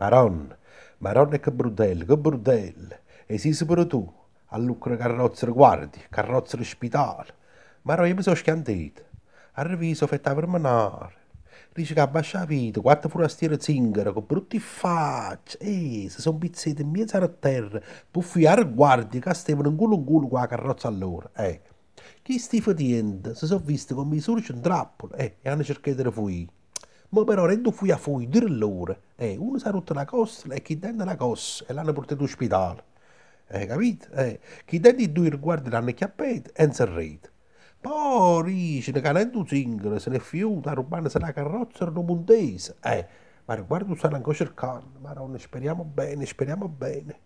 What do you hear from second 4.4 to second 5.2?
a lucro